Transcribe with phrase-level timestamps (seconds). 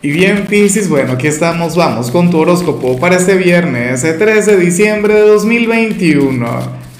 [0.00, 4.56] Y bien, Piscis, bueno, aquí estamos, vamos con tu horóscopo para este viernes, el 13
[4.56, 6.46] de diciembre de 2021.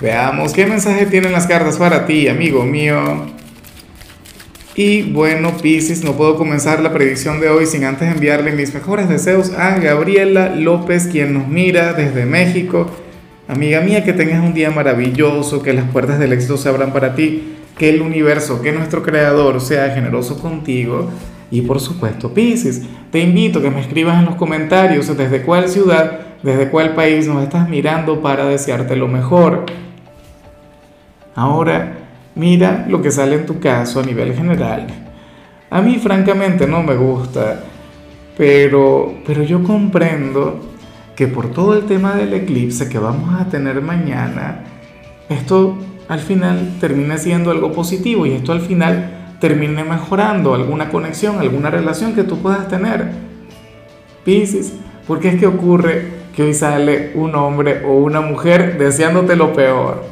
[0.00, 3.26] Veamos qué mensaje tienen las cartas para ti, amigo mío.
[4.74, 9.08] Y bueno, Piscis, no puedo comenzar la predicción de hoy sin antes enviarle mis mejores
[9.08, 12.90] deseos a Gabriela López, quien nos mira desde México.
[13.46, 17.14] Amiga mía, que tengas un día maravilloso, que las puertas del éxito se abran para
[17.14, 21.12] ti, que el universo, que nuestro creador sea generoso contigo
[21.50, 25.68] y por supuesto, Pisces, te invito a que me escribas en los comentarios desde cuál
[25.68, 29.64] ciudad, desde cuál país nos estás mirando para desearte lo mejor.
[31.34, 31.98] Ahora,
[32.34, 34.86] mira lo que sale en tu caso a nivel general.
[35.70, 37.64] A mí francamente no me gusta,
[38.36, 40.60] pero, pero yo comprendo
[41.16, 44.64] que por todo el tema del eclipse que vamos a tener mañana,
[45.28, 45.76] esto
[46.08, 51.70] al final termina siendo algo positivo y esto al final termine mejorando alguna conexión, alguna
[51.70, 53.06] relación que tú puedas tener.
[54.24, 54.74] Piscis,
[55.06, 60.04] porque es que ocurre que hoy sale un hombre o una mujer deseándote lo peor,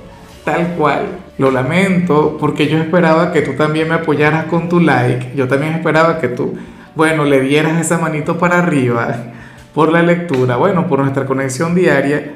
[0.45, 1.07] tal cual.
[1.39, 5.75] Lo lamento porque yo esperaba que tú también me apoyaras con tu like, yo también
[5.75, 6.55] esperaba que tú,
[6.95, 9.35] bueno, le dieras esa manito para arriba
[9.75, 12.33] por la lectura, bueno, por nuestra conexión diaria,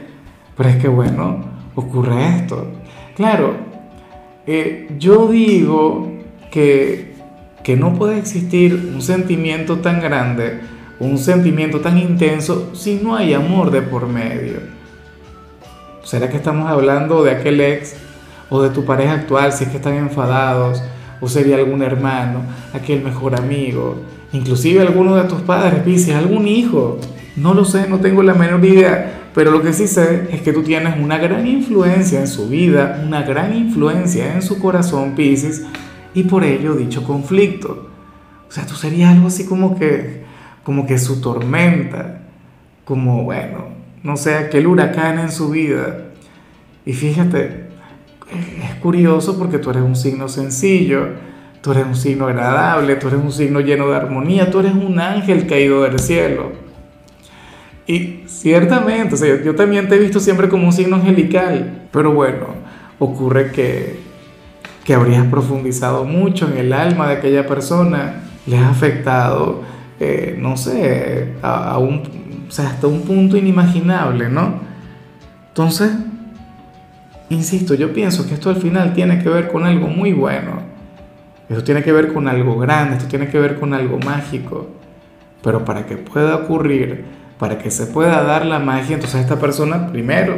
[0.55, 1.43] pero es que bueno,
[1.75, 2.67] ocurre esto.
[3.17, 3.55] Claro,
[4.47, 6.20] eh, yo digo
[6.51, 7.15] que,
[7.62, 10.61] que no puede existir un sentimiento tan grande,
[10.98, 14.59] un sentimiento tan intenso, si no hay amor de por medio.
[16.03, 17.95] ¿Será que estamos hablando de aquel ex
[18.48, 20.83] o de tu pareja actual si es que están enfadados?
[21.21, 22.41] ¿O sería algún hermano,
[22.73, 24.01] aquel mejor amigo,
[24.33, 26.98] inclusive alguno de tus padres, Pisces, algún hijo?
[27.37, 30.53] No lo sé, no tengo la menor idea, pero lo que sí sé es que
[30.53, 35.65] tú tienes una gran influencia en su vida, una gran influencia en su corazón, Pisces,
[36.14, 37.89] y por ello dicho conflicto.
[38.48, 40.25] O sea, tú serías algo así como que,
[40.64, 42.22] como que su tormenta,
[42.84, 43.69] como, bueno,
[44.03, 46.06] no sé, aquel huracán en su vida.
[46.84, 47.69] Y fíjate,
[48.65, 51.09] es curioso porque tú eres un signo sencillo,
[51.60, 54.99] tú eres un signo agradable, tú eres un signo lleno de armonía, tú eres un
[54.99, 56.53] ángel caído del cielo.
[57.87, 62.12] Y ciertamente, o sea, yo también te he visto siempre como un signo angelical, pero
[62.12, 62.47] bueno,
[62.99, 64.09] ocurre que
[64.91, 69.62] que habrías profundizado mucho en el alma de aquella persona, le has afectado,
[70.01, 72.03] eh, no sé, a, un,
[72.49, 74.55] o sea, hasta un punto inimaginable, ¿no?
[75.47, 75.93] Entonces,
[77.29, 80.55] insisto, yo pienso que esto al final tiene que ver con algo muy bueno.
[81.49, 84.71] Esto tiene que ver con algo grande, esto tiene que ver con algo mágico.
[85.41, 87.05] Pero para que pueda ocurrir,
[87.39, 90.34] para que se pueda dar la magia, entonces esta persona primero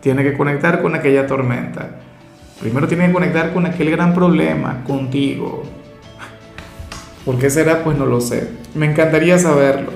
[0.00, 1.96] tiene que conectar con aquella tormenta.
[2.62, 5.64] Primero tiene que conectar con aquel gran problema, contigo.
[7.24, 7.82] ¿Por qué será?
[7.82, 8.50] Pues no lo sé.
[8.74, 9.90] Me encantaría saberlo.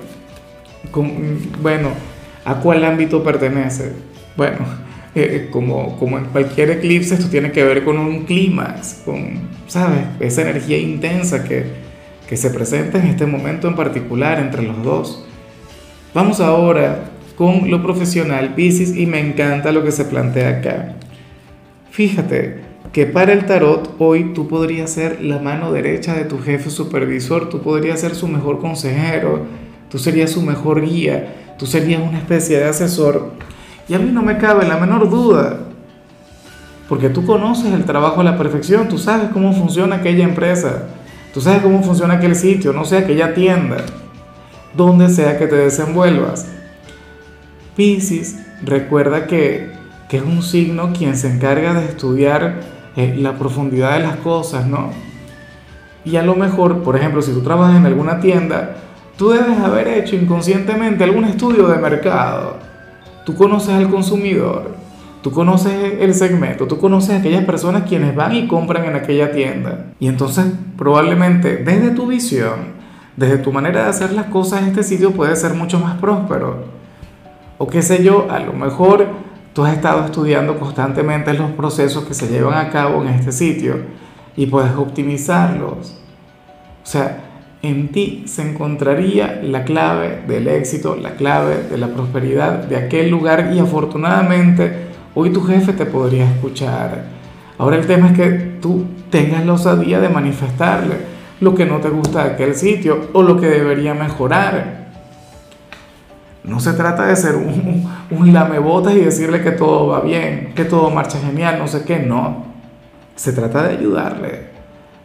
[1.62, 1.90] bueno,
[2.44, 3.92] ¿a cuál ámbito pertenece?
[4.36, 4.58] Bueno,
[5.14, 10.00] eh, como, como en cualquier eclipse, esto tiene que ver con un clímax, con, ¿sabes?
[10.18, 11.66] Esa energía intensa que,
[12.28, 15.24] que se presenta en este momento en particular entre los dos.
[16.14, 20.96] Vamos ahora con lo profesional, Pisces, y me encanta lo que se plantea acá.
[21.96, 22.60] Fíjate
[22.92, 27.48] que para el tarot hoy tú podrías ser la mano derecha de tu jefe supervisor,
[27.48, 29.46] tú podrías ser su mejor consejero,
[29.90, 33.30] tú serías su mejor guía, tú serías una especie de asesor.
[33.88, 35.60] Y a mí no me cabe la menor duda,
[36.86, 40.88] porque tú conoces el trabajo a la perfección, tú sabes cómo funciona aquella empresa,
[41.32, 43.78] tú sabes cómo funciona aquel sitio, no sé, aquella tienda,
[44.76, 46.46] donde sea que te desenvuelvas.
[47.74, 49.75] Piscis, recuerda que
[50.08, 52.60] que es un signo quien se encarga de estudiar
[52.96, 54.90] eh, la profundidad de las cosas, ¿no?
[56.04, 58.76] Y a lo mejor, por ejemplo, si tú trabajas en alguna tienda,
[59.16, 62.58] tú debes haber hecho inconscientemente algún estudio de mercado.
[63.24, 64.76] Tú conoces al consumidor,
[65.20, 69.32] tú conoces el segmento, tú conoces a aquellas personas quienes van y compran en aquella
[69.32, 69.86] tienda.
[69.98, 70.46] Y entonces
[70.78, 72.76] probablemente desde tu visión,
[73.16, 76.66] desde tu manera de hacer las cosas, este sitio puede ser mucho más próspero.
[77.58, 79.06] O qué sé yo, a lo mejor
[79.56, 83.76] Tú has estado estudiando constantemente los procesos que se llevan a cabo en este sitio
[84.36, 85.96] y puedes optimizarlos.
[86.84, 87.20] O sea,
[87.62, 93.08] en ti se encontraría la clave del éxito, la clave de la prosperidad de aquel
[93.08, 97.04] lugar y afortunadamente hoy tu jefe te podría escuchar.
[97.56, 98.28] Ahora el tema es que
[98.60, 100.96] tú tengas la osadía de manifestarle
[101.40, 104.95] lo que no te gusta de aquel sitio o lo que debería mejorar.
[106.46, 110.90] No se trata de ser un, lamebotas y decirle que todo va bien, que todo
[110.90, 112.46] marcha genial, no sé qué, no.
[113.16, 114.46] Se trata de ayudarle,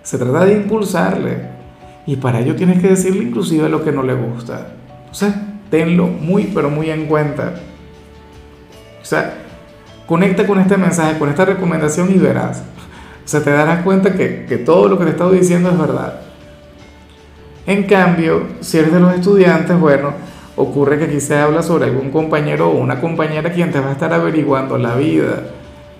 [0.03, 1.49] se trata de impulsarle.
[2.05, 4.67] y para ello tienes que decirle inclusive lo que no le gusta.
[5.09, 5.33] O sea,
[5.69, 7.53] tenlo muy, pero muy en cuenta.
[9.01, 9.33] O sea,
[10.05, 12.63] conecta con este mensaje, con esta recomendación y verás.
[13.25, 16.21] O sea, te darás cuenta que, que todo lo que te he diciendo es verdad.
[17.65, 20.13] En cambio, si eres de los estudiantes, bueno,
[20.55, 23.93] ocurre que aquí se habla sobre algún compañero o una compañera quien te va a
[23.93, 25.43] estar averiguando la vida,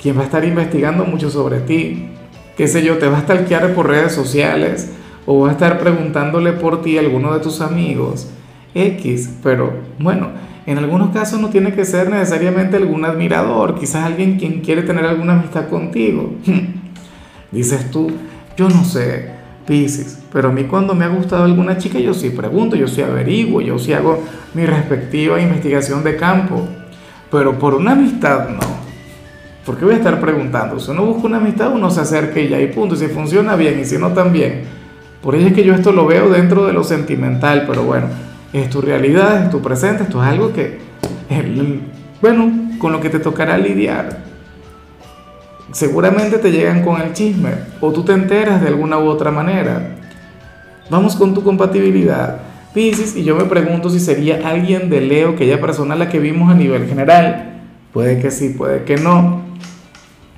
[0.02, 2.10] quien va a estar investigando mucho sobre ti,
[2.58, 4.92] qué sé yo, te va a stalkear por redes sociales
[5.26, 8.30] o va a estar preguntándole por ti a alguno de tus amigos,
[8.74, 10.30] X, pero bueno,
[10.66, 15.06] en algunos casos no tiene que ser necesariamente algún admirador, quizás alguien quien quiere tener
[15.06, 16.34] alguna amistad contigo.
[17.52, 18.12] Dices tú,
[18.56, 19.32] yo no sé,
[19.66, 23.02] Pisces, pero a mí cuando me ha gustado alguna chica yo sí pregunto, yo sí
[23.02, 24.20] averiguo, yo sí hago
[24.54, 26.68] mi respectiva investigación de campo,
[27.30, 28.82] pero por una amistad no.
[29.66, 30.80] ¿Por qué voy a estar preguntando?
[30.80, 32.96] Si uno busca una amistad, uno se acerca y ya y punto.
[32.96, 34.64] Si funciona bien y si no también.
[35.22, 38.08] Por ello es que yo esto lo veo dentro de lo sentimental, pero bueno,
[38.54, 40.80] es tu realidad, es tu presente, esto es algo que,
[42.22, 44.24] bueno, con lo que te tocará lidiar.
[45.72, 49.96] Seguramente te llegan con el chisme o tú te enteras de alguna u otra manera.
[50.90, 52.51] Vamos con tu compatibilidad.
[52.74, 56.20] Piscis, y yo me pregunto si sería alguien de Leo, aquella persona a la que
[56.20, 57.62] vimos a nivel general.
[57.92, 59.42] Puede que sí, puede que no.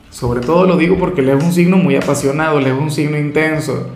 [0.09, 3.17] Sobre todo lo digo porque Leo es un signo muy apasionado, Leo es un signo
[3.17, 3.89] intenso.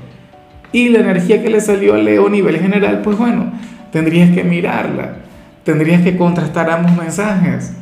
[0.71, 3.51] Y la energía que le salió a Leo a nivel general, pues bueno,
[3.91, 5.15] tendrías que mirarla,
[5.63, 7.73] tendrías que contrastar ambos mensajes.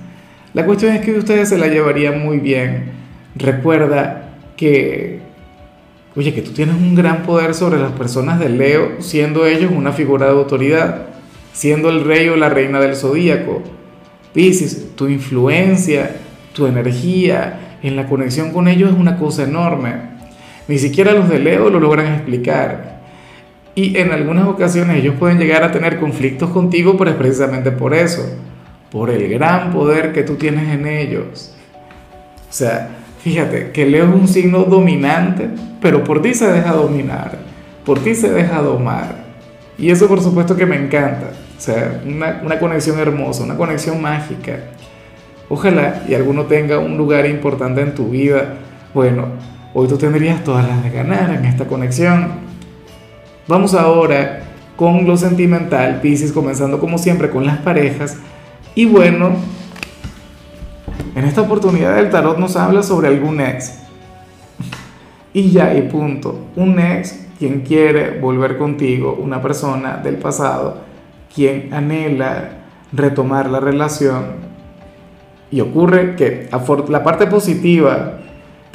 [0.54, 2.92] La cuestión es que ustedes se la llevarían muy bien.
[3.36, 5.20] Recuerda que,
[6.16, 9.92] oye, que tú tienes un gran poder sobre las personas de Leo, siendo ellos una
[9.92, 11.08] figura de autoridad,
[11.54, 13.62] siendo el rey o la reina del zodíaco.
[14.34, 16.16] Piscis, tu influencia,
[16.54, 20.16] tu energía en la conexión con ellos es una cosa enorme.
[20.68, 23.02] Ni siquiera los de Leo lo logran explicar.
[23.76, 27.94] Y en algunas ocasiones ellos pueden llegar a tener conflictos contigo, pero es precisamente por
[27.94, 28.26] eso,
[28.90, 31.54] por el gran poder que tú tienes en ellos.
[32.50, 32.90] O sea,
[33.26, 35.50] fíjate que Leo es un signo dominante,
[35.82, 37.38] pero por ti se deja dominar,
[37.84, 39.26] por ti se deja domar.
[39.78, 41.32] Y eso por supuesto que me encanta.
[41.58, 44.60] O sea, una, una conexión hermosa, una conexión mágica.
[45.50, 48.60] Ojalá y alguno tenga un lugar importante en tu vida.
[48.94, 49.26] Bueno,
[49.78, 52.30] Hoy tú tendrías todas las de ganar en esta conexión.
[53.46, 54.44] Vamos ahora
[54.78, 58.16] con lo sentimental, Pisces, comenzando como siempre con las parejas.
[58.74, 59.32] Y bueno,
[61.16, 63.80] en esta oportunidad el tarot nos habla sobre algún ex.
[65.34, 66.48] Y ya, y punto.
[66.56, 70.78] Un ex quien quiere volver contigo, una persona del pasado,
[71.34, 74.46] quien anhela retomar la relación.
[75.52, 76.50] Y ocurre que
[76.90, 78.20] la parte positiva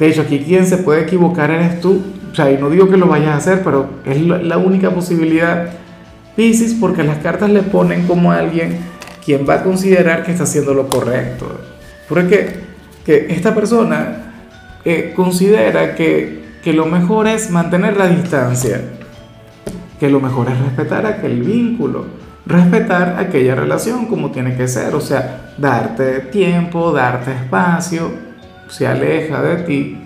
[0.01, 2.01] de hecho, aquí quien se puede equivocar eres tú.
[2.31, 5.73] O sea, y no digo que lo vayas a hacer, pero es la única posibilidad.
[6.35, 8.79] Piscis, porque las cartas le ponen como alguien
[9.23, 11.45] quien va a considerar que está haciendo lo correcto.
[12.11, 12.55] Porque
[13.05, 14.33] que esta persona
[14.83, 18.81] eh, considera que, que lo mejor es mantener la distancia,
[19.97, 22.03] que lo mejor es respetar aquel vínculo,
[22.45, 28.11] respetar aquella relación como tiene que ser, o sea, darte tiempo, darte espacio
[28.67, 29.97] se aleja de ti,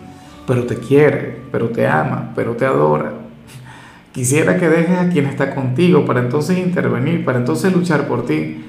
[0.46, 3.13] pero te quiere, pero te ama, pero te adora.
[4.12, 8.63] Quisiera que dejes a quien está contigo para entonces intervenir, para entonces luchar por ti.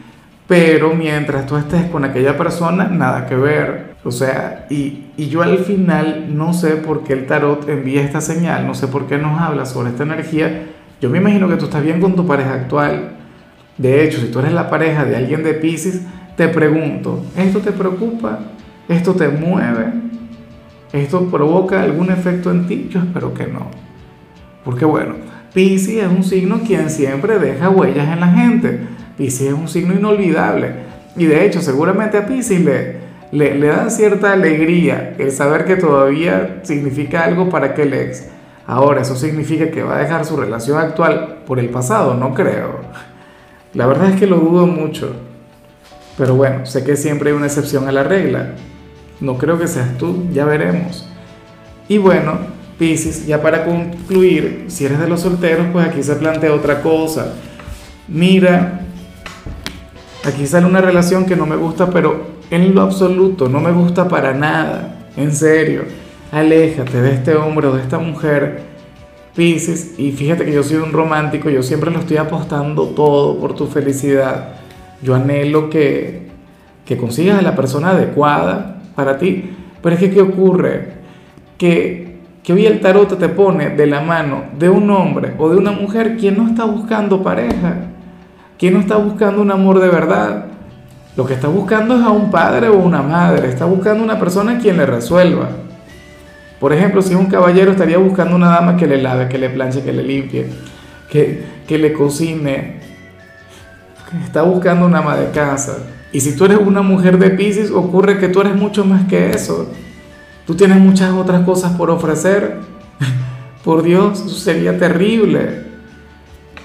[0.49, 3.97] Pero mientras tú estés con aquella persona, nada que ver.
[4.05, 8.21] O sea, y, y yo al final no sé por qué el tarot envía esta
[8.21, 10.67] señal, no sé por qué nos habla sobre esta energía.
[11.01, 13.17] Yo me imagino que tú estás bien con tu pareja actual.
[13.77, 16.03] De hecho, si tú eres la pareja de alguien de Pisces,
[16.37, 18.39] te pregunto, ¿esto te preocupa?
[18.89, 19.87] ¿Esto te mueve?
[20.93, 22.89] ¿Esto provoca algún efecto en ti?
[22.91, 23.71] Yo espero que no.
[24.65, 25.17] Porque bueno,
[25.53, 28.96] Pisces es un signo quien siempre deja huellas en la gente.
[29.17, 30.73] Pisces es un signo inolvidable.
[31.17, 32.97] Y de hecho, seguramente a Pisces le,
[33.33, 38.29] le, le da cierta alegría el saber que todavía significa algo para aquel ex.
[38.67, 42.15] Ahora, ¿eso significa que va a dejar su relación actual por el pasado?
[42.15, 42.81] No creo.
[43.75, 45.15] La verdad es que lo dudo mucho.
[46.19, 48.55] Pero bueno, sé que siempre hay una excepción a la regla.
[49.21, 51.09] No creo que seas tú, ya veremos.
[51.89, 52.39] Y bueno,
[52.79, 57.35] Pisces, ya para concluir, si eres de los solteros, pues aquí se plantea otra cosa.
[58.09, 58.86] Mira,
[60.27, 64.09] aquí sale una relación que no me gusta, pero en lo absoluto, no me gusta
[64.09, 65.07] para nada.
[65.17, 65.83] En serio,
[66.33, 68.77] aléjate de este hombre o de esta mujer.
[69.35, 73.55] Pisces, y fíjate que yo soy un romántico, yo siempre lo estoy apostando todo por
[73.55, 74.55] tu felicidad.
[75.03, 76.29] Yo anhelo que,
[76.87, 79.51] que consigas a la persona adecuada, para ti.
[79.83, 80.89] Pero es que, ¿qué ocurre?
[81.59, 85.57] Que, que hoy el tarot te pone de la mano de un hombre o de
[85.57, 87.77] una mujer quien no está buscando pareja,
[88.59, 90.47] quien no está buscando un amor de verdad.
[91.17, 94.59] Lo que está buscando es a un padre o una madre, está buscando una persona
[94.59, 95.49] quien le resuelva.
[96.61, 99.51] Por ejemplo, si es un caballero estaría buscando una dama que le lave, que le
[99.51, 100.47] planche, que le limpie,
[101.11, 102.81] que, que le cocine,
[104.25, 105.79] está buscando una ama de casa.
[106.13, 109.31] Y si tú eres una mujer de Pisces, ocurre que tú eres mucho más que
[109.31, 109.71] eso.
[110.47, 112.59] Tú tienes muchas otras cosas por ofrecer.
[113.65, 115.65] Por Dios, sería terrible.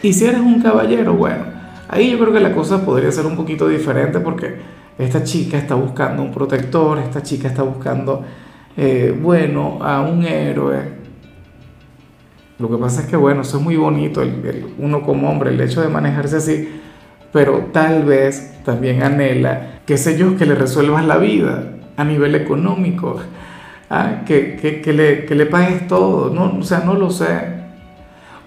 [0.03, 1.45] Y si eres un caballero, bueno,
[1.91, 4.55] ahí yo creo que la cosa podría ser un poquito diferente porque
[4.97, 8.23] esta chica está buscando un protector, esta chica está buscando,
[8.77, 11.01] eh, bueno, a un héroe.
[12.57, 14.23] Lo que pasa es que, bueno, eso es muy bonito,
[14.77, 16.69] uno como hombre, el hecho de manejarse así,
[17.33, 22.35] pero tal vez también anhela, qué sé yo, que le resuelvas la vida a nivel
[22.35, 23.19] económico,
[23.89, 24.21] ¿ah?
[24.25, 27.60] que, que, que, le, que le pagues todo, no, o sea, no lo sé.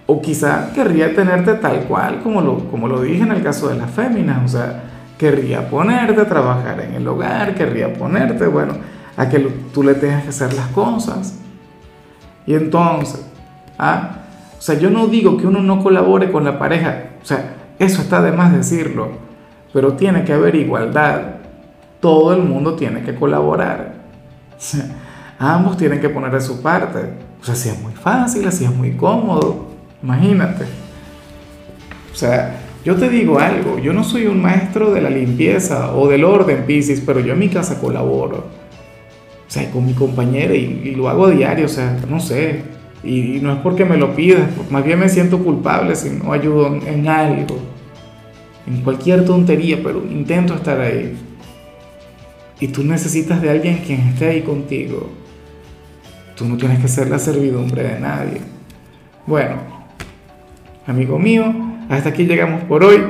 [0.07, 3.75] O quizá querría tenerte tal cual como lo, como lo dije en el caso de
[3.75, 4.83] las féminas, o sea,
[5.17, 8.75] querría ponerte a trabajar en el hogar, querría ponerte, bueno,
[9.17, 9.39] a que
[9.73, 11.39] tú le tengas que hacer las cosas.
[12.45, 13.25] Y entonces,
[13.79, 14.17] ¿ah?
[14.57, 18.01] o sea, yo no digo que uno no colabore con la pareja, o sea, eso
[18.01, 19.09] está de más decirlo,
[19.73, 21.21] pero tiene que haber igualdad.
[21.99, 23.95] Todo el mundo tiene que colaborar.
[25.39, 27.13] ambos tienen que poner de su parte.
[27.41, 29.64] O sea, si es muy fácil, así es muy cómodo.
[30.05, 30.65] Imagínate.
[32.13, 36.07] O sea, yo te digo algo, yo no soy un maestro de la limpieza o
[36.07, 38.45] del orden, Pisces, pero yo en mi casa colaboro.
[39.47, 42.61] O sea, con mi compañera y, lo hago a diario, o sea, no sé,
[43.03, 46.67] y, no es porque me lo pidas, más bien me siento culpable si no ayudo
[46.85, 47.57] en, algo,
[48.67, 51.17] en cualquier tontería, pero intento estar ahí.
[52.59, 55.09] Y tú necesitas de alguien quien esté ahí contigo.
[56.35, 58.41] Tú no tienes que ser la servidumbre de nadie.
[59.25, 59.74] Bueno,
[60.87, 61.53] amigo mío,
[61.89, 63.01] hasta aquí llegamos por hoy.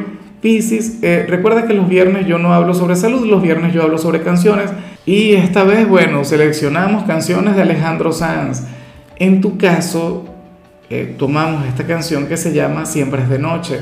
[0.42, 3.98] Piscis, eh, recuerda que los viernes yo no hablo sobre salud, los viernes yo hablo
[3.98, 4.70] sobre canciones.
[5.06, 8.64] Y esta vez, bueno, seleccionamos canciones de Alejandro Sanz.
[9.18, 10.26] En tu caso,
[10.90, 13.80] eh, tomamos esta canción que se llama Siempre es de noche,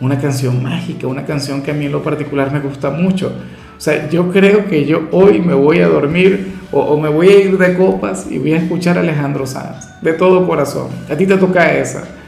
[0.00, 3.32] una canción mágica, una canción que a mí en lo particular me gusta mucho.
[3.76, 7.40] O sea, yo creo que yo hoy me voy a dormir o, me voy a
[7.40, 10.88] ir de copas y voy a escuchar a Alejandro Sanz, de todo corazón.
[11.08, 12.19] A ti te toca esa.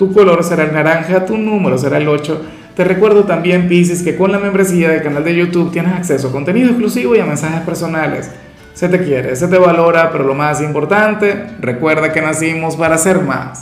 [0.00, 2.40] Tu color será el naranja, tu número será el 8.
[2.74, 6.32] Te recuerdo también, Pisces, que con la membresía del canal de YouTube tienes acceso a
[6.32, 8.30] contenido exclusivo y a mensajes personales.
[8.72, 13.20] Se te quiere, se te valora, pero lo más importante, recuerda que nacimos para ser
[13.20, 13.58] más.